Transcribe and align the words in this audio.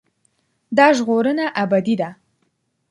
دا 0.77 0.87
ژغورنه 0.97 1.45
ابدي 1.63 1.95
ده. 2.01 2.09